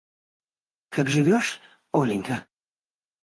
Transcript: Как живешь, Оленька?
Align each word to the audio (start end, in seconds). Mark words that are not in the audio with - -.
Как 0.89 1.09
живешь, 1.09 1.59
Оленька? 1.91 2.47